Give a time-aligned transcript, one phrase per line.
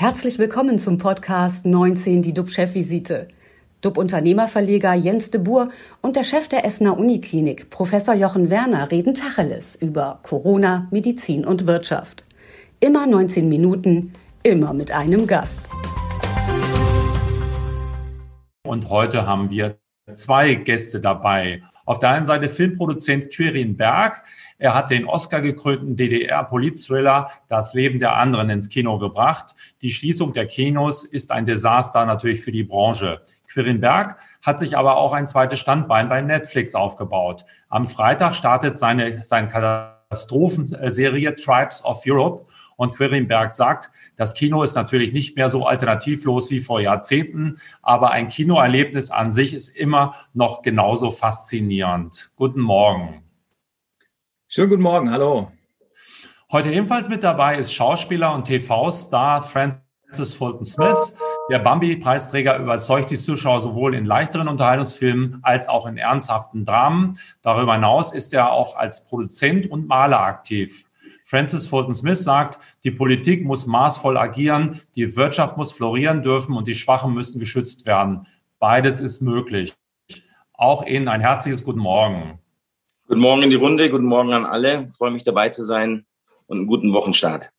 [0.00, 3.26] Herzlich willkommen zum Podcast 19, die DUB-Chefvisite.
[3.80, 5.66] DUB-Unternehmerverleger Jens de Boer
[6.02, 11.66] und der Chef der Essener Uniklinik, Professor Jochen Werner, reden Tacheles über Corona, Medizin und
[11.66, 12.24] Wirtschaft.
[12.78, 14.12] Immer 19 Minuten,
[14.44, 15.68] immer mit einem Gast.
[18.64, 19.80] Und heute haben wir
[20.14, 21.60] zwei Gäste dabei.
[21.88, 24.22] Auf der einen Seite Filmproduzent Quirin Berg.
[24.58, 29.54] Er hat den Oscar-gekrönten DDR-Politthriller Das Leben der anderen ins Kino gebracht.
[29.80, 33.22] Die Schließung der Kinos ist ein Desaster natürlich für die Branche.
[33.50, 37.46] Quirin Berg hat sich aber auch ein zweites Standbein bei Netflix aufgebaut.
[37.70, 42.44] Am Freitag startet seine, seine Katastrophenserie Tribes of Europe
[42.78, 48.12] und Quirinberg sagt, das Kino ist natürlich nicht mehr so alternativlos wie vor Jahrzehnten, aber
[48.12, 52.30] ein Kinoerlebnis an sich ist immer noch genauso faszinierend.
[52.36, 53.22] Guten Morgen.
[54.46, 55.50] Schönen guten Morgen, hallo.
[56.52, 61.18] Heute ebenfalls mit dabei ist Schauspieler und TV-Star Francis Fulton Smith.
[61.50, 67.18] Der Bambi-Preisträger überzeugt die Zuschauer sowohl in leichteren Unterhaltungsfilmen als auch in ernsthaften Dramen.
[67.42, 70.87] Darüber hinaus ist er auch als Produzent und Maler aktiv.
[71.28, 76.66] Francis Fulton Smith sagt, die Politik muss maßvoll agieren, die Wirtschaft muss florieren dürfen und
[76.66, 78.26] die Schwachen müssen geschützt werden.
[78.58, 79.74] Beides ist möglich.
[80.54, 82.38] Auch Ihnen ein herzliches Guten Morgen.
[83.08, 84.84] Guten Morgen in die Runde, guten Morgen an alle.
[84.84, 86.06] Ich freue mich dabei zu sein
[86.46, 87.52] und einen guten Wochenstart.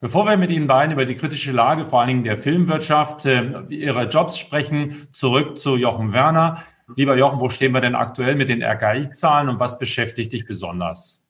[0.00, 3.62] Bevor wir mit Ihnen beiden über die kritische Lage, vor allen Dingen der Filmwirtschaft, äh,
[3.68, 6.64] Ihre Jobs sprechen, zurück zu Jochen Werner.
[6.96, 11.23] Lieber Jochen, wo stehen wir denn aktuell mit den RKI-Zahlen und was beschäftigt dich besonders?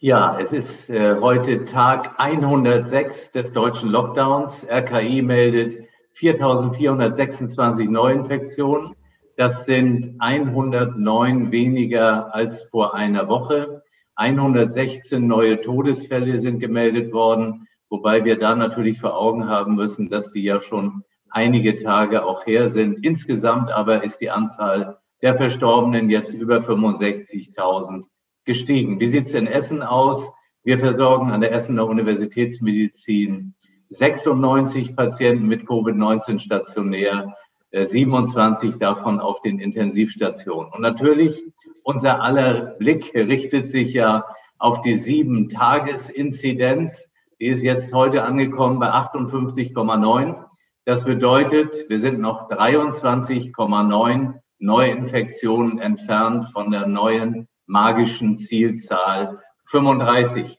[0.00, 4.64] Ja, es ist äh, heute Tag 106 des deutschen Lockdowns.
[4.64, 5.76] RKI meldet
[6.14, 8.94] 4.426 Neuinfektionen.
[9.36, 13.82] Das sind 109 weniger als vor einer Woche.
[14.14, 20.30] 116 neue Todesfälle sind gemeldet worden, wobei wir da natürlich vor Augen haben müssen, dass
[20.30, 23.04] die ja schon einige Tage auch her sind.
[23.04, 28.04] Insgesamt aber ist die Anzahl der Verstorbenen jetzt über 65.000
[28.48, 28.98] gestiegen.
[28.98, 30.32] Wie sieht es in Essen aus?
[30.64, 33.54] Wir versorgen an der Essener Universitätsmedizin
[33.90, 37.36] 96 Patienten mit Covid-19 stationär,
[37.72, 40.72] 27 äh, davon auf den Intensivstationen.
[40.72, 41.42] Und natürlich,
[41.82, 44.24] unser aller Blick richtet sich ja
[44.58, 47.12] auf die sieben Tagesinzidenz.
[47.38, 50.42] Die ist jetzt heute angekommen bei 58,9.
[50.86, 60.58] Das bedeutet, wir sind noch 23,9 Neuinfektionen entfernt von der neuen magischen Zielzahl 35.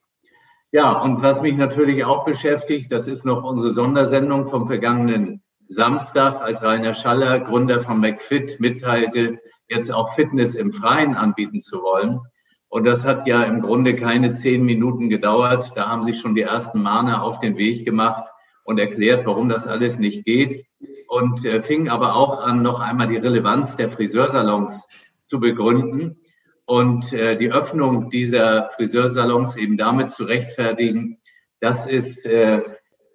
[0.71, 6.41] Ja, und was mich natürlich auch beschäftigt, das ist noch unsere Sondersendung vom vergangenen Samstag,
[6.41, 12.19] als Rainer Schaller, Gründer von McFit, mitteilte, jetzt auch Fitness im Freien anbieten zu wollen.
[12.67, 15.71] Und das hat ja im Grunde keine zehn Minuten gedauert.
[15.75, 18.25] Da haben sich schon die ersten Mahner auf den Weg gemacht
[18.63, 20.65] und erklärt, warum das alles nicht geht.
[21.07, 24.87] Und äh, fing aber auch an, noch einmal die Relevanz der Friseursalons
[25.25, 26.19] zu begründen
[26.69, 31.17] und äh, die Öffnung dieser Friseursalons eben damit zu rechtfertigen,
[31.59, 32.61] dass es, äh,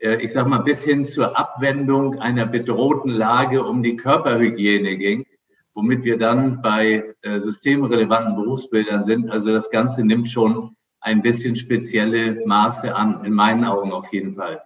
[0.01, 5.25] äh, ich sag mal, bis hin zur Abwendung einer bedrohten Lage um die Körperhygiene ging,
[5.73, 9.31] womit wir dann bei äh, systemrelevanten Berufsbildern sind.
[9.31, 14.35] Also das Ganze nimmt schon ein bisschen spezielle Maße an, in meinen Augen auf jeden
[14.35, 14.65] Fall.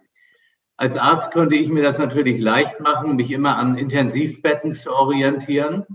[0.77, 5.85] Als Arzt könnte ich mir das natürlich leicht machen, mich immer an Intensivbetten zu orientieren.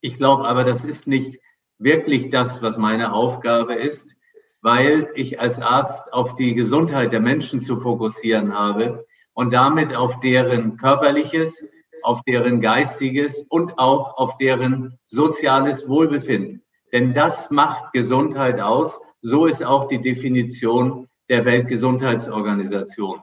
[0.00, 1.40] Ich glaube aber, das ist nicht
[1.80, 4.14] wirklich das, was meine Aufgabe ist,
[4.62, 10.20] weil ich als Arzt auf die Gesundheit der Menschen zu fokussieren habe und damit auf
[10.20, 11.66] deren körperliches,
[12.02, 16.62] auf deren geistiges und auch auf deren soziales Wohlbefinden.
[16.92, 19.00] Denn das macht Gesundheit aus.
[19.22, 23.20] So ist auch die Definition der Weltgesundheitsorganisation.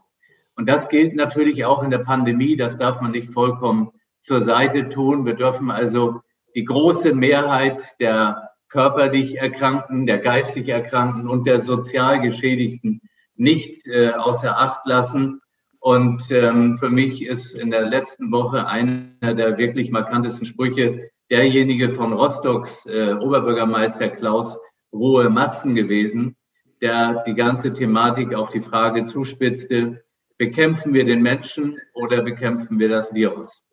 [0.55, 2.55] Und das gilt natürlich auch in der Pandemie.
[2.55, 3.91] Das darf man nicht vollkommen
[4.21, 5.25] zur Seite tun.
[5.25, 6.21] Wir dürfen also
[6.55, 13.01] die große Mehrheit der körperlich Erkrankten, der geistig Erkrankten und der sozial Geschädigten
[13.35, 15.41] nicht äh, außer Acht lassen.
[15.79, 21.91] Und ähm, für mich ist in der letzten Woche einer der wirklich markantesten Sprüche derjenige
[21.91, 24.59] von Rostocks äh, Oberbürgermeister Klaus
[24.91, 26.35] Ruhe Matzen gewesen,
[26.81, 30.03] der die ganze Thematik auf die Frage zuspitzte,
[30.37, 33.66] bekämpfen wir den Menschen oder bekämpfen wir das Virus?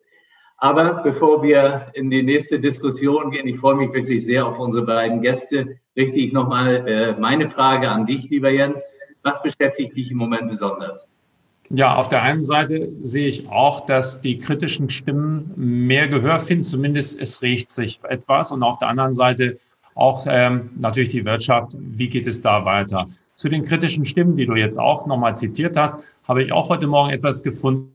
[0.57, 4.85] Aber bevor wir in die nächste Diskussion gehen, ich freue mich wirklich sehr auf unsere
[4.85, 8.95] beiden Gäste, richte ich nochmal äh, meine Frage an dich, lieber Jens.
[9.23, 11.09] Was beschäftigt dich im Moment besonders?
[11.69, 16.63] Ja, auf der einen Seite sehe ich auch, dass die kritischen Stimmen mehr Gehör finden,
[16.63, 18.51] zumindest es regt sich etwas.
[18.51, 19.57] Und auf der anderen Seite
[19.95, 21.75] auch ähm, natürlich die Wirtschaft.
[21.79, 23.07] Wie geht es da weiter?
[23.33, 25.97] Zu den kritischen Stimmen, die du jetzt auch nochmal zitiert hast,
[26.27, 27.91] habe ich auch heute Morgen etwas gefunden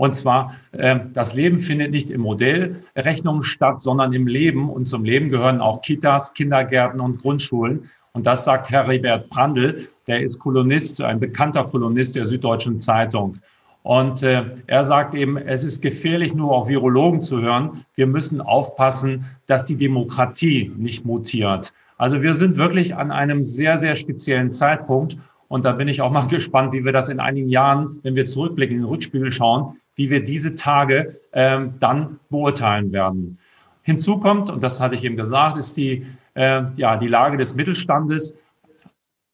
[0.00, 4.70] Und zwar, äh, das Leben findet nicht im Modellrechnungen statt, sondern im Leben.
[4.70, 7.90] Und zum Leben gehören auch Kitas, Kindergärten und Grundschulen.
[8.12, 13.36] Und das sagt Heribert Brandl, der ist Kolumnist, ein bekannter Kolumnist der Süddeutschen Zeitung.
[13.82, 17.84] Und äh, er sagt eben, es ist gefährlich, nur auf Virologen zu hören.
[17.94, 21.74] Wir müssen aufpassen, dass die Demokratie nicht mutiert.
[21.98, 25.18] Also wir sind wirklich an einem sehr, sehr speziellen Zeitpunkt.
[25.48, 28.24] Und da bin ich auch mal gespannt, wie wir das in einigen Jahren, wenn wir
[28.24, 33.38] zurückblicken, in den Rückspiegel schauen, wie wir diese Tage ähm, dann beurteilen werden.
[33.82, 37.54] Hinzu kommt, und das hatte ich eben gesagt, ist die, äh, ja, die Lage des
[37.54, 38.38] Mittelstandes.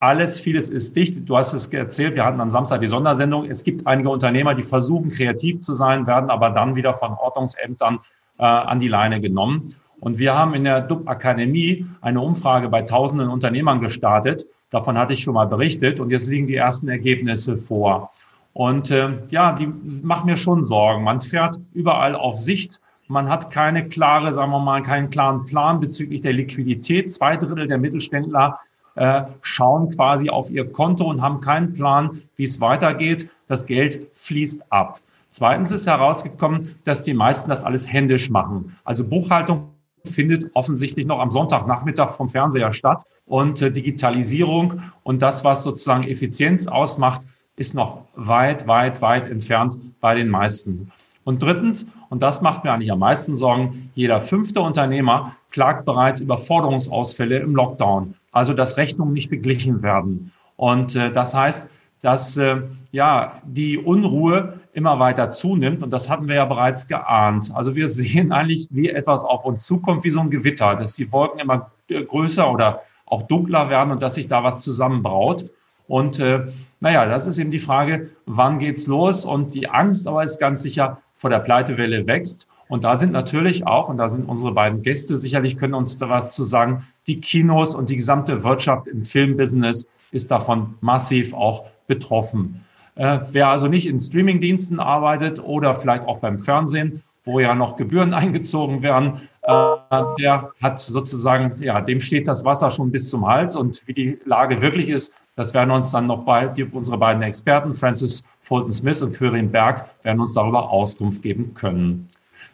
[0.00, 1.28] Alles, vieles ist dicht.
[1.28, 3.48] Du hast es erzählt, wir hatten am Samstag die Sondersendung.
[3.48, 8.00] Es gibt einige Unternehmer, die versuchen, kreativ zu sein, werden aber dann wieder von Ordnungsämtern
[8.40, 9.68] äh, an die Leine genommen.
[10.00, 14.46] Und wir haben in der DUB Akademie eine Umfrage bei tausenden Unternehmern gestartet.
[14.70, 18.10] Davon hatte ich schon mal berichtet und jetzt liegen die ersten Ergebnisse vor.
[18.56, 19.70] Und äh, ja, die
[20.02, 21.04] machen mir schon Sorgen.
[21.04, 22.80] Man fährt überall auf Sicht.
[23.06, 27.12] Man hat keine klare, sagen wir mal, keinen klaren Plan bezüglich der Liquidität.
[27.12, 28.58] Zwei Drittel der Mittelständler
[28.94, 33.28] äh, schauen quasi auf ihr Konto und haben keinen Plan, wie es weitergeht.
[33.46, 35.00] Das Geld fließt ab.
[35.28, 38.74] Zweitens ist herausgekommen, dass die meisten das alles händisch machen.
[38.84, 39.68] Also Buchhaltung
[40.04, 43.02] findet offensichtlich noch am Sonntagnachmittag vom Fernseher statt.
[43.26, 47.20] Und äh, Digitalisierung und das, was sozusagen Effizienz ausmacht,
[47.56, 50.90] ist noch weit, weit, weit entfernt bei den meisten.
[51.24, 56.20] Und drittens, und das macht mir eigentlich am meisten Sorgen, jeder fünfte Unternehmer klagt bereits
[56.20, 60.30] über Forderungsausfälle im Lockdown, also dass Rechnungen nicht beglichen werden.
[60.56, 61.70] Und äh, das heißt,
[62.02, 62.62] dass äh,
[62.92, 67.50] ja die Unruhe immer weiter zunimmt und das hatten wir ja bereits geahnt.
[67.54, 71.10] Also wir sehen eigentlich, wie etwas auf uns zukommt, wie so ein Gewitter, dass die
[71.10, 75.46] Wolken immer größer oder auch dunkler werden und dass sich da was zusammenbraut.
[75.88, 76.46] Und äh,
[76.80, 79.24] naja, das ist eben die Frage, wann geht's los?
[79.24, 82.46] Und die Angst aber ist ganz sicher vor der Pleitewelle wächst.
[82.68, 86.08] Und da sind natürlich auch, und da sind unsere beiden Gäste sicherlich, können uns da
[86.08, 91.64] was zu sagen, die Kinos und die gesamte Wirtschaft im Filmbusiness ist davon massiv auch
[91.86, 92.64] betroffen.
[92.96, 97.76] Äh, wer also nicht in Streamingdiensten arbeitet oder vielleicht auch beim Fernsehen, wo ja noch
[97.76, 103.54] Gebühren eingezogen werden, der hat sozusagen, ja, dem steht das Wasser schon bis zum Hals.
[103.54, 107.72] Und wie die Lage wirklich ist, das werden uns dann noch die, unsere beiden Experten,
[107.74, 112.08] Francis Fulton Smith und Kyrin Berg, werden uns darüber Auskunft geben können.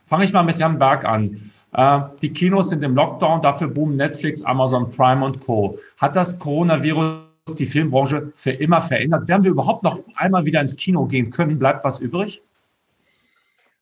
[0.07, 1.51] Fange ich mal mit Herrn Berg an.
[1.73, 5.79] Äh, die Kinos sind im Lockdown, dafür boomen Netflix, Amazon Prime und Co.
[5.97, 7.21] Hat das Coronavirus
[7.59, 9.29] die Filmbranche für immer verändert?
[9.29, 11.59] Werden wir überhaupt noch einmal wieder ins Kino gehen können?
[11.59, 12.43] Bleibt was übrig?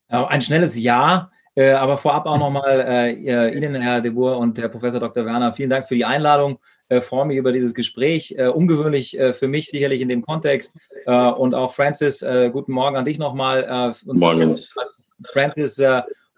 [0.09, 1.31] Ein schnelles Ja.
[1.61, 5.27] Äh, aber vorab auch nochmal äh, Ihnen, Herr De Boer und Herr Professor Dr.
[5.27, 6.59] Werner, vielen Dank für die Einladung.
[6.89, 8.35] Äh, freue mich über dieses Gespräch.
[8.39, 10.75] Äh, ungewöhnlich äh, für mich sicherlich in dem Kontext.
[11.05, 13.95] Äh, und auch Francis, äh, guten Morgen an dich nochmal.
[14.09, 14.57] Äh, Morgen.
[15.35, 15.83] Francis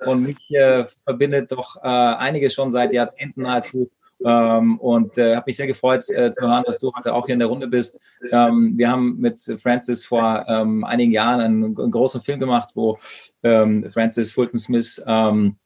[0.05, 0.53] und mich
[1.05, 3.71] verbindet doch einiges schon seit Jahrzehnten als
[4.25, 7.35] ähm, und äh, habe mich sehr gefreut äh, zu hören, dass du heute auch hier
[7.35, 8.01] in der Runde bist.
[8.31, 12.99] Ähm, wir haben mit Francis vor ähm, einigen Jahren einen, einen, großen Film gemacht, wo
[13.43, 15.57] ähm, Francis Fulton Smith ähm,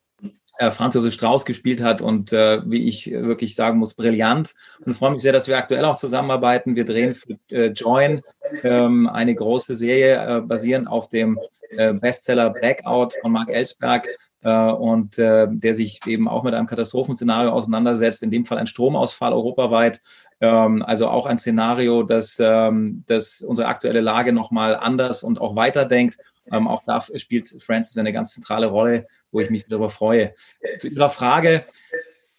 [0.57, 4.55] äh, Franz Josef Strauß gespielt hat und äh, wie ich wirklich sagen muss, brillant.
[4.85, 6.75] Und freue mich sehr, dass wir aktuell auch zusammenarbeiten.
[6.75, 8.21] Wir drehen für äh, Join
[8.63, 11.39] ähm, eine große Serie äh, basierend auf dem
[11.69, 14.07] äh, Bestseller Blackout von Mark Ellsberg
[14.51, 19.33] und äh, der sich eben auch mit einem Katastrophenszenario auseinandersetzt, in dem Fall ein Stromausfall
[19.33, 20.01] europaweit.
[20.39, 25.55] Ähm, also auch ein Szenario, das, ähm, das unsere aktuelle Lage nochmal anders und auch
[25.55, 26.17] weiterdenkt.
[26.51, 30.33] Ähm, auch da spielt Francis eine ganz zentrale Rolle, wo ich mich darüber freue.
[30.79, 31.65] Zu Ihrer Frage,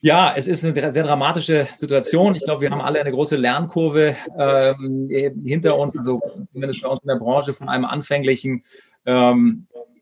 [0.01, 2.37] ja, es ist eine sehr dramatische Situation.
[2.37, 5.11] Ich glaube, wir haben alle eine große Lernkurve ähm,
[5.45, 6.21] hinter uns, also
[6.53, 8.63] zumindest bei uns in der Branche, von einem anfänglichen
[9.07, 9.98] ähm, äh,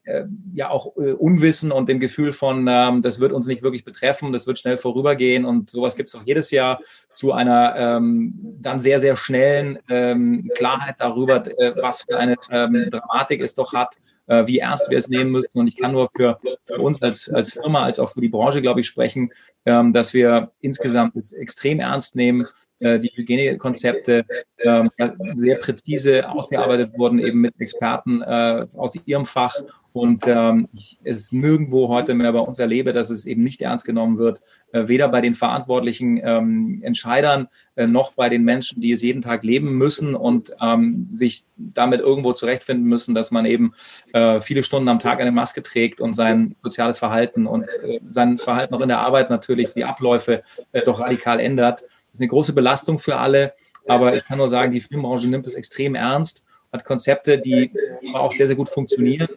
[0.54, 4.32] ja auch äh, Unwissen und dem Gefühl von, ähm, das wird uns nicht wirklich betreffen,
[4.32, 6.80] das wird schnell vorübergehen und sowas gibt es auch jedes Jahr
[7.12, 12.88] zu einer ähm, dann sehr, sehr schnellen ähm, Klarheit darüber, äh, was für eine ähm,
[12.90, 15.58] Dramatik es doch hat, äh, wie ernst wir es nehmen müssen.
[15.58, 18.62] Und ich kann nur für, für uns als, als Firma, als auch für die Branche,
[18.62, 19.32] glaube ich, sprechen,
[19.64, 22.46] ähm, dass wir insgesamt es extrem ernst nehmen,
[22.78, 24.24] äh, die Hygienekonzepte
[24.58, 24.90] ähm,
[25.36, 29.54] sehr präzise ausgearbeitet wurden, eben mit Experten äh, aus ihrem Fach
[29.96, 30.68] und ähm,
[31.04, 34.42] es nirgendwo heute mehr bei uns erlebe, dass es eben nicht ernst genommen wird,
[34.72, 39.22] äh, weder bei den verantwortlichen ähm, Entscheidern äh, noch bei den Menschen, die es jeden
[39.22, 43.72] Tag leben müssen und ähm, sich damit irgendwo zurechtfinden müssen, dass man eben
[44.16, 48.38] äh, viele Stunden am Tag eine Maske trägt und sein soziales Verhalten und äh, sein
[48.38, 50.42] Verhalten auch in der Arbeit natürlich die Abläufe
[50.72, 51.82] äh, doch radikal ändert.
[51.82, 53.54] Das ist eine große Belastung für alle,
[53.86, 57.70] aber ich kann nur sagen, die Filmbranche nimmt es extrem ernst hat Konzepte, die
[58.14, 59.28] auch sehr, sehr gut funktionieren.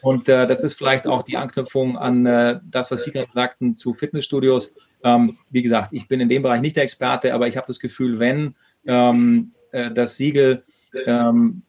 [0.00, 3.76] Und äh, das ist vielleicht auch die Anknüpfung an äh, das, was Sie gerade sagten
[3.76, 4.74] zu Fitnessstudios.
[5.04, 7.78] Ähm, wie gesagt, ich bin in dem Bereich nicht der Experte, aber ich habe das
[7.78, 8.54] Gefühl, wenn
[8.86, 10.64] ähm, äh, das Siegel
[11.06, 11.62] ähm,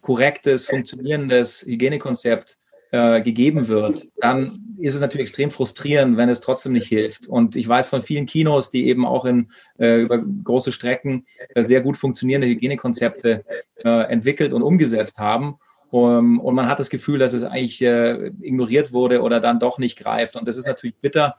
[0.00, 2.58] korrektes, funktionierendes Hygienekonzept
[2.92, 7.26] äh, gegeben wird, dann ist es natürlich extrem frustrierend, wenn es trotzdem nicht hilft.
[7.26, 11.62] Und ich weiß von vielen Kinos, die eben auch in, äh, über große Strecken äh,
[11.62, 13.44] sehr gut funktionierende Hygienekonzepte
[13.84, 15.56] äh, entwickelt und umgesetzt haben.
[15.90, 19.78] Um, und man hat das Gefühl, dass es eigentlich äh, ignoriert wurde oder dann doch
[19.78, 20.36] nicht greift.
[20.36, 21.36] Und das ist natürlich bitter.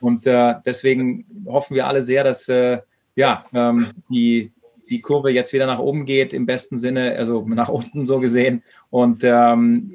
[0.00, 2.50] Und äh, deswegen hoffen wir alle sehr, dass
[3.14, 4.52] ja, ähm, die,
[4.92, 8.62] die Kurve jetzt wieder nach oben geht, im besten Sinne, also nach unten so gesehen.
[8.90, 9.94] Und ähm,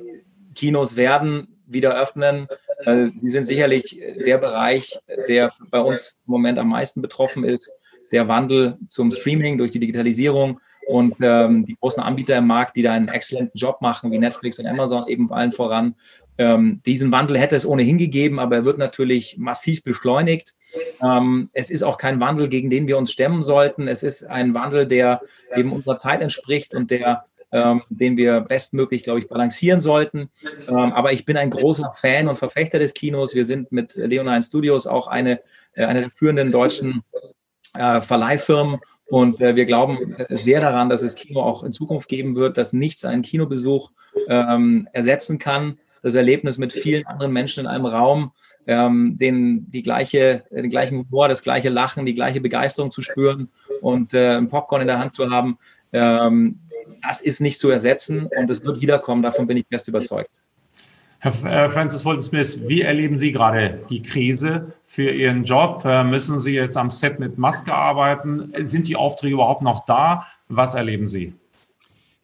[0.56, 2.48] Kinos werden wieder öffnen.
[2.80, 7.72] Äh, die sind sicherlich der Bereich, der bei uns im Moment am meisten betroffen ist.
[8.12, 12.82] Der Wandel zum Streaming durch die Digitalisierung und ähm, die großen Anbieter im Markt, die
[12.82, 15.96] da einen exzellenten Job machen, wie Netflix und Amazon eben allen voran.
[16.38, 20.54] Ähm, diesen Wandel hätte es ohnehin gegeben, aber er wird natürlich massiv beschleunigt.
[21.02, 23.88] Ähm, es ist auch kein Wandel, gegen den wir uns stemmen sollten.
[23.88, 25.22] Es ist ein Wandel, der
[25.56, 30.30] eben unserer Zeit entspricht und der ähm, den wir bestmöglich, glaube ich, balancieren sollten.
[30.68, 33.36] Ähm, aber ich bin ein großer Fan und Verfechter des Kinos.
[33.36, 35.40] Wir sind mit Leonine Studios auch eine,
[35.74, 37.04] äh, eine der führenden deutschen
[37.74, 38.80] äh, Verleihfirmen.
[39.06, 42.74] Und äh, wir glauben sehr daran, dass es Kino auch in Zukunft geben wird, dass
[42.74, 43.92] nichts einen Kinobesuch
[44.28, 45.80] ähm, ersetzen kann.
[46.04, 48.32] Das Erlebnis mit vielen anderen Menschen in einem Raum,
[48.66, 53.50] ähm, den, die gleiche, den gleichen Humor, das gleiche Lachen, die gleiche Begeisterung zu spüren
[53.82, 55.58] und äh, ein Popcorn in der Hand zu haben.
[55.94, 56.60] Ähm,
[57.08, 60.44] das ist nicht zu ersetzen und es wird wiederkommen, davon bin ich fest überzeugt.
[61.20, 65.84] Herr Francis Fulton Smith, wie erleben Sie gerade die Krise für Ihren Job?
[65.84, 68.54] Äh, müssen Sie jetzt am Set mit Maske arbeiten?
[68.68, 70.28] Sind die Aufträge überhaupt noch da?
[70.48, 71.34] Was erleben Sie?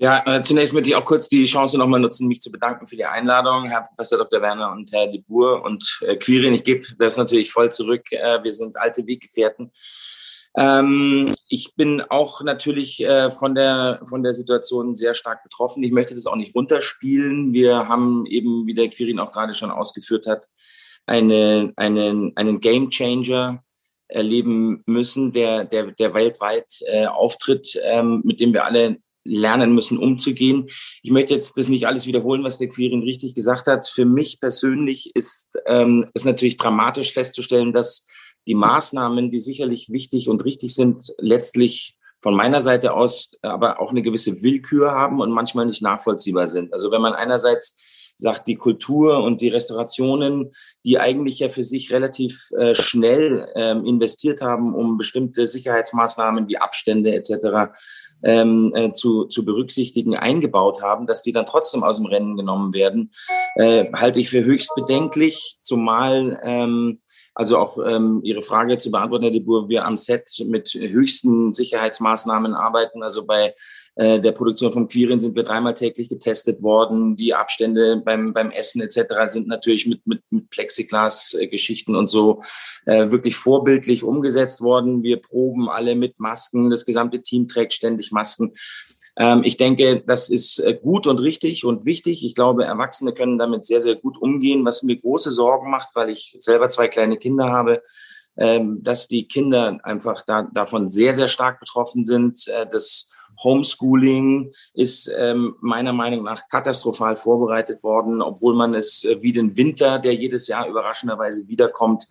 [0.04, 2.98] Ja, äh, zunächst möchte ich auch kurz die Chance nochmal nutzen, mich zu bedanken für
[2.98, 4.42] die Einladung, Herr Professor Dr.
[4.42, 6.54] Werner und Herr De Boer und äh, Quirin.
[6.54, 8.12] Ich gebe das natürlich voll zurück.
[8.12, 9.72] Äh, wir sind alte Weggefährten.
[10.58, 15.82] Ähm, ich bin auch natürlich äh, von, der, von der Situation sehr stark betroffen.
[15.86, 17.54] Ich möchte das auch nicht runterspielen.
[17.54, 20.50] Wir haben eben, wie der Quirin auch gerade schon ausgeführt hat,
[21.06, 23.64] eine, einen, einen Game Changer
[24.10, 29.98] erleben müssen, der, der, der weltweit äh, auftritt, ähm, mit dem wir alle lernen müssen,
[29.98, 30.68] umzugehen.
[31.02, 33.88] Ich möchte jetzt das nicht alles wiederholen, was der Quirin richtig gesagt hat.
[33.88, 38.06] Für mich persönlich ist ähm, es natürlich dramatisch festzustellen, dass
[38.48, 43.92] die Maßnahmen, die sicherlich wichtig und richtig sind, letztlich von meiner Seite aus aber auch
[43.92, 46.74] eine gewisse Willkür haben und manchmal nicht nachvollziehbar sind.
[46.74, 47.78] Also wenn man einerseits
[48.16, 50.52] sagt, die Kultur und die Restaurationen,
[50.86, 56.58] die eigentlich ja für sich relativ äh, schnell ähm, investiert haben, um bestimmte Sicherheitsmaßnahmen wie
[56.58, 57.74] Abstände etc.
[58.24, 62.74] Ähm, äh, zu, zu berücksichtigen, eingebaut haben, dass die dann trotzdem aus dem Rennen genommen
[62.74, 63.12] werden,
[63.56, 67.00] äh, halte ich für höchst bedenklich, zumal ähm,
[67.36, 71.54] also auch ähm, Ihre Frage zu beantworten, Herr de Boer, wir am Set mit höchsten
[71.54, 73.02] Sicherheitsmaßnahmen arbeiten.
[73.02, 73.56] Also bei
[73.96, 77.16] äh, der Produktion von Quirin sind wir dreimal täglich getestet worden.
[77.16, 79.02] Die Abstände beim, beim Essen etc.
[79.28, 82.42] sind natürlich mit, mit, mit Plexiglas-Geschichten und so
[82.86, 85.02] äh, wirklich vorbildlich umgesetzt worden.
[85.02, 86.70] Wir proben alle mit Masken.
[86.70, 88.54] Das gesamte Team trägt ständig Masken.
[89.16, 92.26] Ähm, ich denke, das ist äh, gut und richtig und wichtig.
[92.26, 94.66] Ich glaube, Erwachsene können damit sehr, sehr gut umgehen.
[94.66, 97.84] Was mir große Sorgen macht, weil ich selber zwei kleine Kinder habe,
[98.36, 102.48] ähm, dass die Kinder einfach da, davon sehr, sehr stark betroffen sind.
[102.48, 103.12] Äh, das
[103.44, 109.56] Homeschooling ist ähm, meiner Meinung nach katastrophal vorbereitet worden, obwohl man es äh, wie den
[109.56, 112.08] Winter, der jedes Jahr überraschenderweise wiederkommt,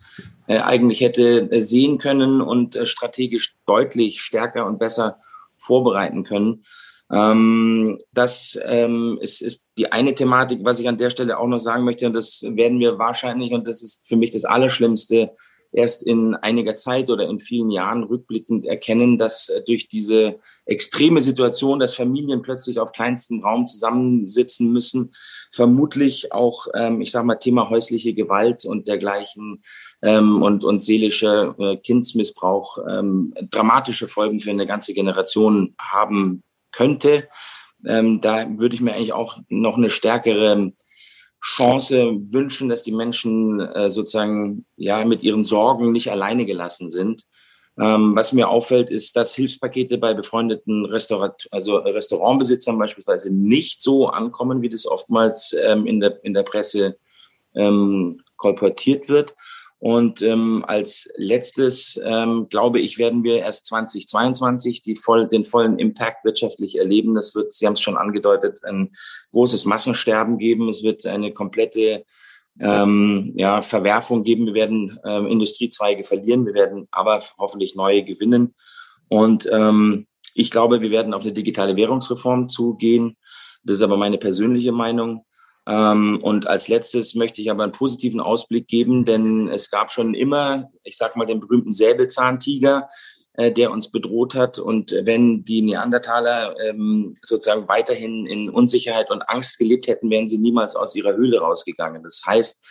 [0.47, 5.19] eigentlich hätte sehen können und strategisch deutlich stärker und besser
[5.55, 6.65] vorbereiten können.
[7.13, 11.59] Ähm, das ähm, ist, ist die eine Thematik, was ich an der Stelle auch noch
[11.59, 15.31] sagen möchte, und das werden wir wahrscheinlich, und das ist für mich das Allerschlimmste,
[15.73, 21.21] erst in einiger Zeit oder in vielen Jahren rückblickend erkennen, dass äh, durch diese extreme
[21.21, 25.13] Situation, dass Familien plötzlich auf kleinstem Raum zusammensitzen müssen,
[25.51, 29.63] vermutlich auch, ähm, ich sage mal, Thema häusliche Gewalt und dergleichen
[30.01, 36.43] ähm, und, und seelische äh, Kindsmissbrauch ähm, dramatische Folgen für eine ganze Generation haben
[36.73, 37.29] könnte.
[37.85, 40.73] Ähm, da würde ich mir eigentlich auch noch eine stärkere
[41.41, 47.25] Chance wünschen, dass die Menschen äh, sozusagen ja mit ihren Sorgen nicht alleine gelassen sind.
[47.79, 54.07] Ähm, was mir auffällt, ist, dass Hilfspakete bei befreundeten Restaurat also Restaurantbesitzern beispielsweise nicht so
[54.07, 56.97] ankommen, wie das oftmals ähm, in, der, in der Presse
[57.55, 59.35] ähm, kolportiert wird.
[59.83, 65.77] Und ähm, als letztes, ähm, glaube ich, werden wir erst 2022 die voll, den vollen
[65.77, 67.15] Impact wirtschaftlich erleben.
[67.15, 68.95] Das wird, Sie haben es schon angedeutet, ein
[69.33, 70.69] großes Massensterben geben.
[70.69, 72.05] Es wird eine komplette
[72.61, 74.45] ähm, ja, Verwerfung geben.
[74.45, 78.55] Wir werden ähm, Industriezweige verlieren, wir werden aber hoffentlich neue gewinnen.
[79.09, 83.17] Und ähm, ich glaube, wir werden auf eine digitale Währungsreform zugehen.
[83.65, 85.25] Das ist aber meine persönliche Meinung.
[85.67, 90.13] Ähm, und als letztes möchte ich aber einen positiven Ausblick geben, denn es gab schon
[90.13, 92.89] immer, ich sage mal, den berühmten Säbelzahntiger,
[93.35, 94.59] äh, der uns bedroht hat.
[94.59, 100.37] Und wenn die Neandertaler ähm, sozusagen weiterhin in Unsicherheit und Angst gelebt hätten, wären sie
[100.37, 102.03] niemals aus ihrer Höhle rausgegangen.
[102.03, 102.63] Das heißt,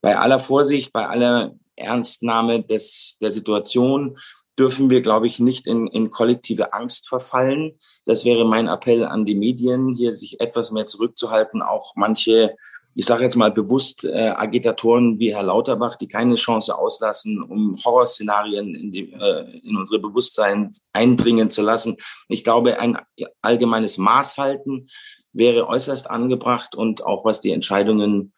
[0.00, 4.18] bei aller Vorsicht, bei aller Ernstnahme des, der Situation
[4.60, 7.78] dürfen wir, glaube ich, nicht in, in kollektive Angst verfallen.
[8.04, 12.54] Das wäre mein Appell an die Medien, hier sich etwas mehr zurückzuhalten, auch manche
[12.94, 17.78] ich sage jetzt mal bewusst äh, Agitatoren wie Herr Lauterbach, die keine Chance auslassen, um
[17.84, 21.96] Horrorszenarien in, die, äh, in unsere Bewusstsein eindringen zu lassen.
[22.28, 22.98] Ich glaube, ein
[23.42, 24.88] allgemeines Maßhalten
[25.32, 28.32] wäre äußerst angebracht und auch was die Entscheidungen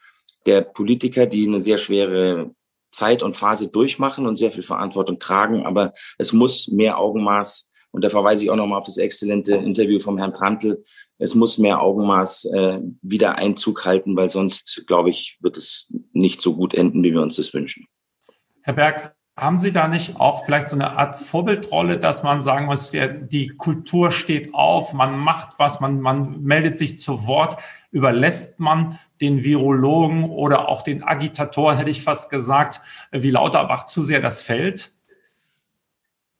[0.45, 2.55] der Politiker, die eine sehr schwere
[2.93, 5.67] Zeit und Phase durchmachen und sehr viel Verantwortung tragen.
[5.67, 9.99] Aber es muss mehr Augenmaß, und da verweise ich auch nochmal auf das exzellente Interview
[9.99, 10.83] vom Herrn Prantl,
[11.19, 16.41] es muss mehr Augenmaß äh, wieder Einzug halten, weil sonst, glaube ich, wird es nicht
[16.41, 17.87] so gut enden, wie wir uns das wünschen.
[18.63, 22.67] Herr Berg, haben Sie da nicht auch vielleicht so eine Art Vorbildrolle, dass man sagen
[22.67, 27.57] muss, ja, die Kultur steht auf, man macht was, man, man meldet sich zu Wort,
[27.91, 34.03] überlässt man den Virologen oder auch den Agitatoren, hätte ich fast gesagt, wie Lauterbach zu
[34.03, 34.93] sehr das Feld?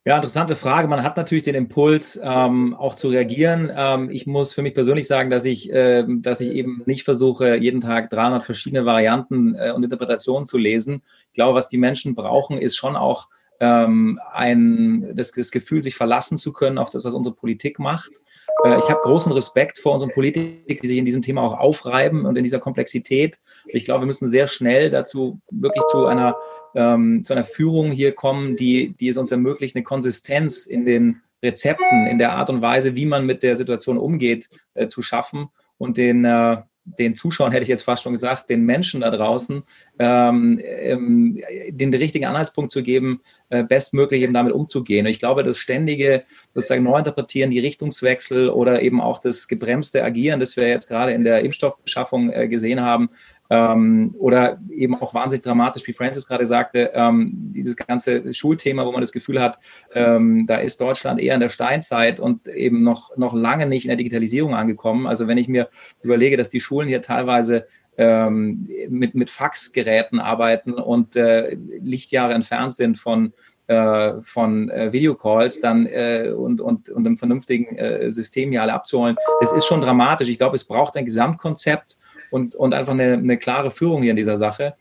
[0.05, 0.89] Ja, interessante Frage.
[0.89, 3.71] Man hat natürlich den Impuls, ähm, auch zu reagieren.
[3.73, 7.55] Ähm, ich muss für mich persönlich sagen, dass ich, äh, dass ich eben nicht versuche,
[7.55, 11.03] jeden Tag 300 verschiedene Varianten äh, und Interpretationen zu lesen.
[11.29, 13.29] Ich glaube, was die Menschen brauchen, ist schon auch
[13.61, 18.21] ähm, ein, das, das Gefühl, sich verlassen zu können auf das, was unsere Politik macht.
[18.65, 22.25] Äh, ich habe großen Respekt vor unseren Politikern, die sich in diesem Thema auch aufreiben
[22.27, 23.39] und in dieser Komplexität.
[23.67, 26.37] Ich glaube, wir müssen sehr schnell dazu wirklich zu einer,
[26.75, 31.23] ähm, zu einer Führung hier kommen, die, die es uns ermöglicht, eine Konsistenz in den
[31.43, 35.49] Rezepten, in der Art und Weise, wie man mit der Situation umgeht, äh, zu schaffen
[35.77, 39.63] und den, äh, den Zuschauern, hätte ich jetzt fast schon gesagt, den Menschen da draußen,
[40.03, 45.07] ähm, ähm, den richtigen Anhaltspunkt zu geben, äh, bestmöglich eben damit umzugehen.
[45.07, 50.41] Und ich glaube, das ständige sozusagen Neuinterpretieren, die Richtungswechsel oder eben auch das gebremste Agieren,
[50.41, 53.11] das wir jetzt gerade in der Impfstoffbeschaffung äh, gesehen haben,
[53.53, 58.93] ähm, oder eben auch wahnsinnig dramatisch, wie Francis gerade sagte, ähm, dieses ganze Schulthema, wo
[58.93, 59.59] man das Gefühl hat,
[59.95, 63.89] ähm, da ist Deutschland eher in der Steinzeit und eben noch, noch lange nicht in
[63.89, 65.07] der Digitalisierung angekommen.
[65.07, 65.69] Also wenn ich mir
[66.03, 67.67] überlege, dass die Schulen hier teilweise
[67.99, 73.33] ähm, mit, mit Faxgeräten arbeiten und äh, Lichtjahre entfernt sind von
[73.69, 78.73] äh, von äh, Videocalls dann äh, und, und, und einem vernünftigen äh, System hier alle
[78.73, 79.17] abzuholen.
[79.41, 80.29] Das ist schon dramatisch.
[80.29, 81.97] Ich glaube, es braucht ein Gesamtkonzept
[82.33, 84.75] und, und einfach eine, eine klare Führung hier in dieser Sache.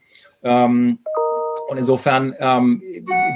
[0.44, 1.00] Ähm,
[1.70, 2.82] und insofern ähm,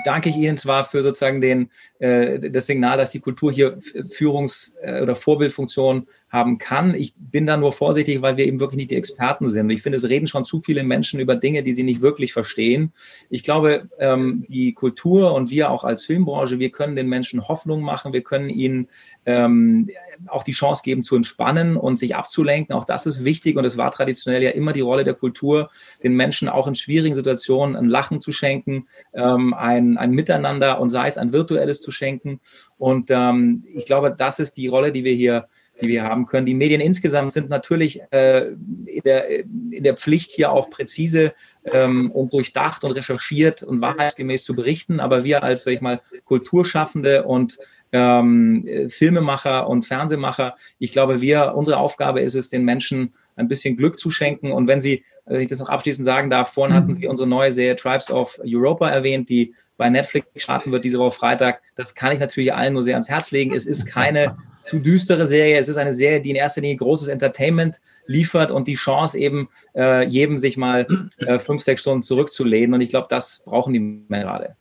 [0.04, 3.78] danke ich Ihnen zwar für sozusagen den, äh, das Signal, dass die Kultur hier
[4.10, 6.94] Führungs- äh, oder Vorbildfunktion haben kann.
[6.94, 9.70] Ich bin da nur vorsichtig, weil wir eben wirklich nicht die Experten sind.
[9.70, 12.92] Ich finde, es reden schon zu viele Menschen über Dinge, die sie nicht wirklich verstehen.
[13.30, 17.82] Ich glaube, ähm, die Kultur und wir auch als Filmbranche, wir können den Menschen Hoffnung
[17.82, 18.12] machen.
[18.12, 18.90] Wir können ihnen
[19.26, 19.90] ähm,
[20.28, 22.76] auch die Chance geben, zu entspannen und sich abzulenken.
[22.76, 25.70] Auch das ist wichtig und es war traditionell ja immer die Rolle der Kultur,
[26.04, 30.90] den Menschen auch in schwierigen Situationen ein Lachen zu schenken, ähm, ein, ein Miteinander und
[30.90, 32.42] sei es ein virtuelles zu schenken.
[32.78, 35.48] Und ich glaube, das ist die Rolle, die wir hier
[35.82, 36.46] die wir haben können.
[36.46, 38.48] Die Medien insgesamt sind natürlich äh,
[38.86, 41.34] in, der, in der Pflicht, hier auch präzise
[41.66, 45.00] ähm, und durchdacht und recherchiert und wahrheitsgemäß zu berichten.
[45.00, 47.58] Aber wir als, sag ich mal, Kulturschaffende und
[47.92, 53.76] ähm, Filmemacher und Fernsehmacher, ich glaube, wir, unsere Aufgabe ist es, den Menschen ein bisschen
[53.76, 54.52] Glück zu schenken.
[54.52, 57.52] Und wenn Sie, wenn ich das noch abschließend sagen darf, vorhin hatten Sie unsere neue
[57.52, 61.62] Serie Tribes of Europa erwähnt, die bei Netflix starten wird diese Woche Freitag.
[61.76, 63.54] Das kann ich natürlich allen nur sehr ans Herz legen.
[63.54, 65.58] Es ist keine zu düstere Serie.
[65.58, 69.48] Es ist eine Serie, die in erster Linie großes Entertainment liefert und die Chance eben,
[69.76, 70.88] äh, jedem sich mal
[71.20, 72.74] äh, fünf, sechs Stunden zurückzulehnen.
[72.74, 74.56] Und ich glaube, das brauchen die Männer gerade.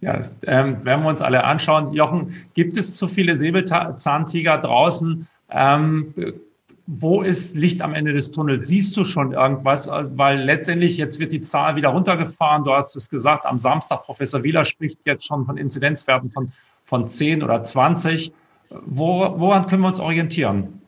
[0.00, 1.92] Ja, das ähm, werden wir uns alle anschauen.
[1.92, 5.26] Jochen, gibt es zu viele Säbelzahntiger draußen?
[5.50, 6.14] Ähm,
[6.86, 8.66] wo ist Licht am Ende des Tunnels?
[8.66, 9.88] Siehst du schon irgendwas?
[9.88, 12.64] Weil letztendlich jetzt wird die Zahl wieder runtergefahren.
[12.64, 16.50] Du hast es gesagt, am Samstag, Professor Wieler spricht jetzt schon von Inzidenzwerten von,
[16.84, 18.32] von 10 oder 20.
[18.86, 20.80] Wo, woran können wir uns orientieren?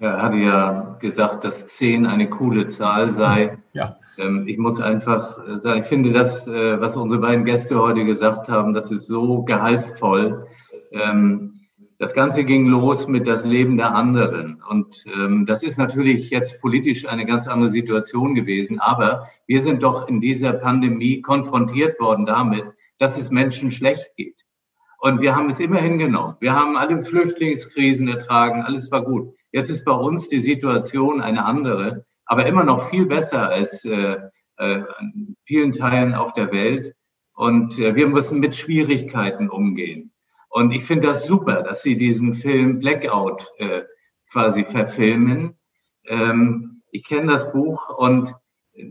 [0.00, 3.58] Er hatte ja gesagt, dass zehn eine coole Zahl sei.
[3.72, 3.96] Ja.
[4.18, 8.48] Ähm, ich muss einfach sagen, ich finde das, äh, was unsere beiden Gäste heute gesagt
[8.48, 10.46] haben, das ist so gehaltvoll.
[10.92, 11.60] Ähm,
[11.98, 14.62] das Ganze ging los mit das Leben der anderen.
[14.68, 18.80] Und ähm, das ist natürlich jetzt politisch eine ganz andere Situation gewesen.
[18.80, 22.64] Aber wir sind doch in dieser Pandemie konfrontiert worden damit,
[22.98, 24.43] dass es Menschen schlecht geht.
[25.04, 26.36] Und wir haben es immer hingenommen.
[26.40, 28.62] Wir haben alle Flüchtlingskrisen ertragen.
[28.62, 29.34] Alles war gut.
[29.52, 34.16] Jetzt ist bei uns die Situation eine andere, aber immer noch viel besser als äh,
[34.56, 36.94] äh, in vielen Teilen auf der Welt.
[37.34, 40.10] Und äh, wir müssen mit Schwierigkeiten umgehen.
[40.48, 43.82] Und ich finde das super, dass Sie diesen Film Blackout äh,
[44.32, 45.58] quasi verfilmen.
[46.06, 48.34] Ähm, ich kenne das Buch und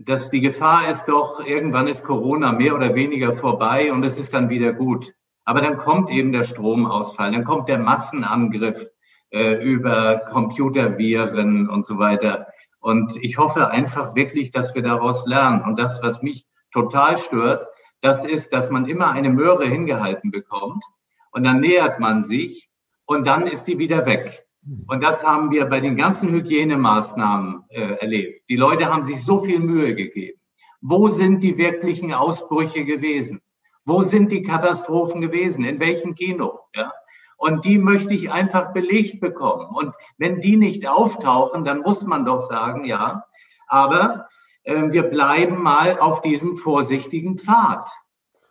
[0.04, 4.32] dass die Gefahr ist doch, irgendwann ist Corona mehr oder weniger vorbei und es ist
[4.32, 5.12] dann wieder gut.
[5.44, 8.86] Aber dann kommt eben der Stromausfall, dann kommt der Massenangriff
[9.30, 12.46] äh, über Computerviren und so weiter.
[12.80, 15.62] Und ich hoffe einfach wirklich, dass wir daraus lernen.
[15.62, 17.66] Und das, was mich total stört,
[18.00, 20.84] das ist, dass man immer eine Möhre hingehalten bekommt
[21.30, 22.68] und dann nähert man sich
[23.06, 24.46] und dann ist die wieder weg.
[24.86, 28.48] Und das haben wir bei den ganzen Hygienemaßnahmen äh, erlebt.
[28.48, 30.38] Die Leute haben sich so viel Mühe gegeben.
[30.80, 33.40] Wo sind die wirklichen Ausbrüche gewesen?
[33.84, 35.64] Wo sind die Katastrophen gewesen?
[35.64, 36.60] In welchem Kino?
[36.74, 36.92] Ja?
[37.36, 39.66] Und die möchte ich einfach belegt bekommen.
[39.74, 43.24] Und wenn die nicht auftauchen, dann muss man doch sagen, ja,
[43.66, 44.26] aber
[44.62, 47.88] äh, wir bleiben mal auf diesem vorsichtigen Pfad.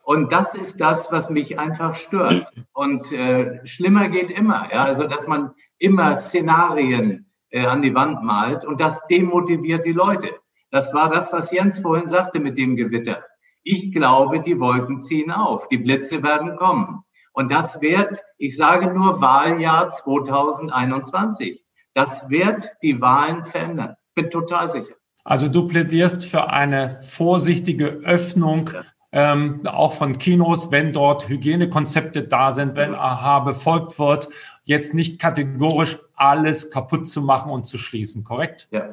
[0.03, 2.51] Und das ist das, was mich einfach stört.
[2.73, 4.69] Und äh, schlimmer geht immer.
[4.71, 4.83] Ja?
[4.83, 10.31] Also, dass man immer Szenarien äh, an die Wand malt und das demotiviert die Leute.
[10.71, 13.23] Das war das, was Jens vorhin sagte mit dem Gewitter.
[13.63, 17.03] Ich glaube, die Wolken ziehen auf, die Blitze werden kommen.
[17.31, 21.63] Und das wird, ich sage nur Wahljahr 2021.
[21.93, 23.95] Das wird die Wahlen verändern.
[24.15, 24.93] Bin total sicher.
[25.23, 28.81] Also du plädierst für eine vorsichtige Öffnung ja.
[29.11, 34.27] ähm, auch von Kinos, wenn dort Hygienekonzepte da sind, wenn AHA befolgt wird,
[34.65, 38.67] jetzt nicht kategorisch alles kaputt zu machen und zu schließen, korrekt?
[38.71, 38.89] Ja,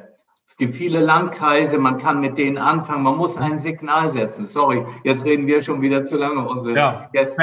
[0.61, 4.45] gibt viele Landkreise, man kann mit denen anfangen, man muss ein Signal setzen.
[4.45, 6.47] Sorry, jetzt reden wir schon wieder zu lange.
[6.47, 7.09] Unsere ja.
[7.11, 7.41] Gäste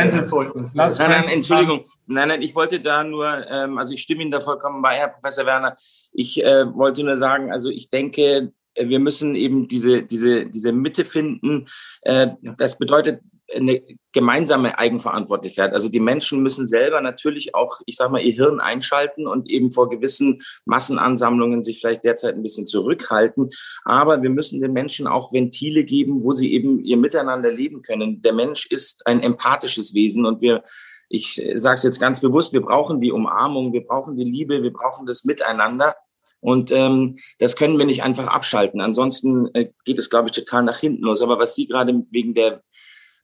[0.54, 1.84] uns nein, nein, Entschuldigung.
[2.06, 5.08] Nein, nein, ich wollte da nur, ähm, also ich stimme Ihnen da vollkommen bei, Herr
[5.08, 5.76] Professor Werner.
[6.12, 11.04] Ich äh, wollte nur sagen, also ich denke, wir müssen eben diese, diese, diese Mitte
[11.04, 11.68] finden.
[12.02, 13.20] Äh, das bedeutet
[13.54, 15.72] eine gemeinsame Eigenverantwortlichkeit.
[15.72, 19.70] Also die Menschen müssen selber natürlich auch, ich sage mal, ihr Hirn einschalten und eben
[19.70, 23.50] vor gewissen Massenansammlungen sich vielleicht derzeit ein bisschen zurückhalten.
[23.84, 28.22] Aber wir müssen den Menschen auch Ventile geben, wo sie eben ihr Miteinander leben können.
[28.22, 30.62] Der Mensch ist ein empathisches Wesen und wir
[31.10, 34.72] ich sage es jetzt ganz bewusst, wir brauchen die Umarmung, wir brauchen die Liebe, wir
[34.72, 35.96] brauchen das Miteinander.
[36.40, 38.80] Und ähm, das können wir nicht einfach abschalten.
[38.80, 41.22] Ansonsten äh, geht es, glaube ich, total nach hinten los.
[41.22, 42.62] Aber was Sie gerade wegen der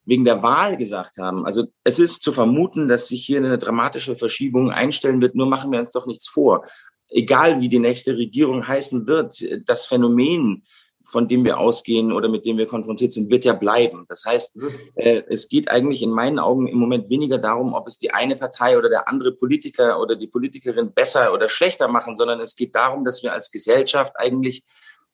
[0.06, 1.46] wegen der Wahl gesagt haben.
[1.46, 5.34] Also es ist zu vermuten, dass sich hier eine dramatische Verschiebung einstellen wird.
[5.34, 6.64] Nur machen wir uns doch nichts vor.
[7.08, 10.64] Egal wie die nächste Regierung heißen wird, das Phänomen
[11.04, 14.06] von dem wir ausgehen oder mit dem wir konfrontiert sind, wird ja bleiben.
[14.08, 14.70] Das heißt, mhm.
[14.96, 18.36] äh, es geht eigentlich in meinen Augen im Moment weniger darum, ob es die eine
[18.36, 22.74] Partei oder der andere Politiker oder die Politikerin besser oder schlechter machen, sondern es geht
[22.74, 24.64] darum, dass wir als Gesellschaft eigentlich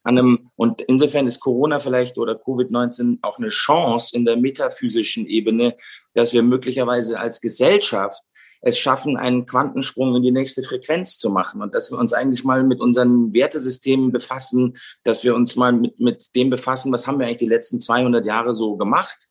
[0.03, 5.27] an einem, und insofern ist Corona vielleicht oder Covid-19 auch eine Chance in der metaphysischen
[5.27, 5.75] Ebene,
[6.13, 8.23] dass wir möglicherweise als Gesellschaft
[8.61, 12.43] es schaffen, einen Quantensprung in die nächste Frequenz zu machen und dass wir uns eigentlich
[12.43, 17.19] mal mit unseren Wertesystemen befassen, dass wir uns mal mit, mit dem befassen, was haben
[17.19, 19.27] wir eigentlich die letzten 200 Jahre so gemacht.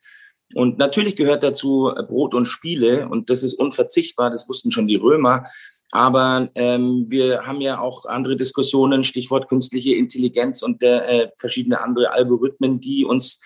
[0.54, 4.96] Und natürlich gehört dazu Brot und Spiele und das ist unverzichtbar, das wussten schon die
[4.96, 5.44] Römer.
[5.92, 12.12] Aber ähm, wir haben ja auch andere Diskussionen, Stichwort künstliche Intelligenz und äh, verschiedene andere
[12.12, 13.40] Algorithmen, die uns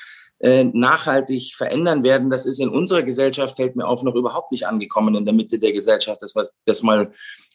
[0.44, 4.66] äh, nachhaltig verändern werden, das ist in unserer Gesellschaft, fällt mir auf, noch überhaupt nicht
[4.66, 7.12] angekommen in der Mitte der Gesellschaft, dass man das mal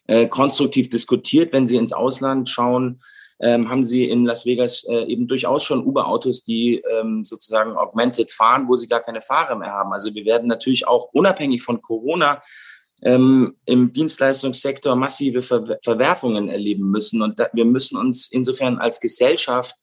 [0.07, 1.53] äh, konstruktiv diskutiert.
[1.53, 2.99] Wenn Sie ins Ausland schauen,
[3.41, 8.31] ähm, haben Sie in Las Vegas äh, eben durchaus schon Uber-Autos, die ähm, sozusagen augmented
[8.31, 9.93] fahren, wo Sie gar keine Fahrer mehr haben.
[9.93, 12.41] Also wir werden natürlich auch unabhängig von Corona
[13.03, 17.21] ähm, im Dienstleistungssektor massive Ver Verwerfungen erleben müssen.
[17.21, 19.75] Und da, wir müssen uns insofern als Gesellschaft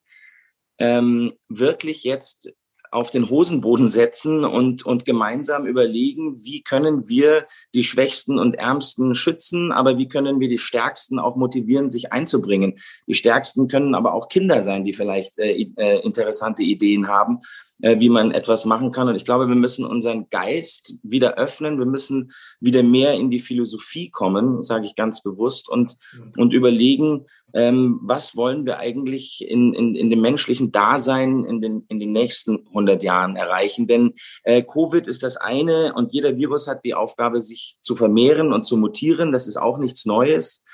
[0.79, 2.51] ähm, wirklich jetzt
[2.97, 9.15] auf den Hosenboden setzen und, und gemeinsam überlegen, wie können wir die Schwächsten und Ärmsten
[9.15, 12.79] schützen, aber wie können wir die Stärksten auch motivieren, sich einzubringen.
[13.07, 17.41] Die Stärksten können aber auch Kinder sein, die vielleicht äh, äh, interessante Ideen haben,
[17.83, 19.09] äh, wie man etwas machen kann.
[19.09, 21.79] Und ich glaube, wir müssen unseren Geist wieder öffnen.
[21.79, 25.97] Wir müssen wieder mehr in die Philosophie kommen, sage ich ganz bewusst, und,
[26.37, 31.85] und überlegen, ähm, was wollen wir eigentlich in, in, in dem menschlichen Dasein in den,
[31.89, 33.87] in den nächsten 100 Jahren erreichen.
[33.87, 38.53] Denn äh, Covid ist das eine und jeder Virus hat die Aufgabe, sich zu vermehren
[38.53, 39.33] und zu mutieren.
[39.33, 40.65] Das ist auch nichts Neues.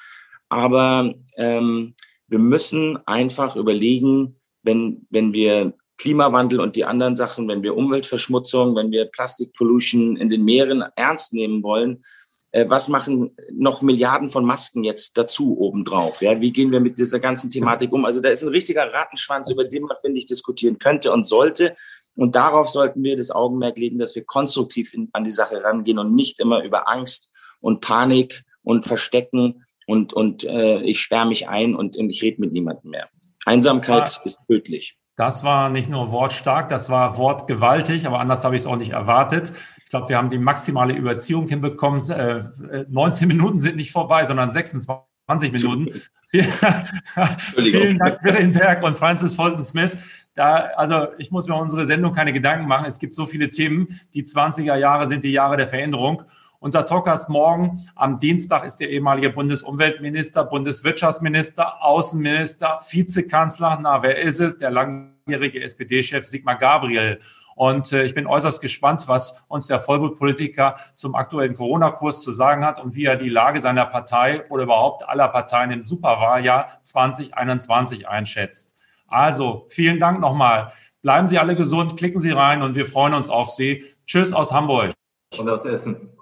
[0.48, 1.94] Aber ähm,
[2.28, 8.74] wir müssen einfach überlegen, wenn, wenn wir Klimawandel und die anderen Sachen, wenn wir Umweltverschmutzung,
[8.74, 12.02] wenn wir Plastic Pollution in den Meeren ernst nehmen wollen,
[12.50, 16.20] äh, was machen noch Milliarden von Masken jetzt dazu obendrauf?
[16.20, 18.04] Ja, wie gehen wir mit dieser ganzen Thematik um?
[18.04, 21.76] Also da ist ein richtiger Rattenschwanz, über den man, finde ich, diskutieren könnte und sollte.
[22.16, 26.00] Und darauf sollten wir das Augenmerk legen, dass wir konstruktiv in, an die Sache rangehen
[26.00, 31.48] und nicht immer über Angst und Panik und Verstecken und, und äh, ich sperre mich
[31.48, 33.08] ein und, und ich rede mit niemandem mehr.
[33.46, 34.22] Einsamkeit ja.
[34.24, 34.96] ist tödlich.
[35.16, 38.92] Das war nicht nur wortstark, das war wortgewaltig, aber anders habe ich es auch nicht
[38.92, 39.52] erwartet.
[39.84, 42.00] Ich glaube, wir haben die maximale Überziehung hinbekommen.
[42.10, 42.40] Äh,
[42.88, 46.00] 19 Minuten sind nicht vorbei, sondern 26 Minuten.
[46.32, 49.98] Vielen Dank, Berg und Francis Fulton Smith.
[50.34, 52.86] Da, also ich muss mir unsere Sendung keine Gedanken machen.
[52.86, 53.88] Es gibt so viele Themen.
[54.14, 56.22] Die 20er Jahre sind die Jahre der Veränderung.
[56.62, 63.80] Unser Talkers morgen am Dienstag ist der ehemalige Bundesumweltminister, Bundeswirtschaftsminister, Außenminister, Vizekanzler.
[63.82, 64.58] Na, wer ist es?
[64.58, 67.18] Der langjährige SPD-Chef Sigmar Gabriel.
[67.56, 72.64] Und äh, ich bin äußerst gespannt, was uns der Vollblutpolitiker zum aktuellen Corona-Kurs zu sagen
[72.64, 78.06] hat und wie er die Lage seiner Partei oder überhaupt aller Parteien im Superwahljahr 2021
[78.06, 78.76] einschätzt.
[79.08, 80.68] Also vielen Dank nochmal.
[81.02, 83.82] Bleiben Sie alle gesund, klicken Sie rein und wir freuen uns auf Sie.
[84.06, 84.92] Tschüss aus Hamburg.
[85.36, 86.12] Und aus Essen.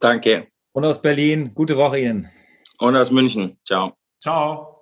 [0.00, 0.48] Danke.
[0.72, 2.30] Und aus Berlin, gute Woche Ihnen.
[2.78, 3.56] Und aus München.
[3.64, 3.94] Ciao.
[4.20, 4.78] Ciao.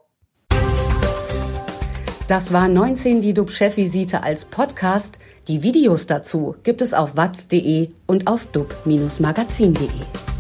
[2.29, 5.19] Das war 19 die DUB-Chefvisite als Podcast.
[5.47, 10.36] Die Videos dazu gibt es auf watz.de und auf dub-magazin.de.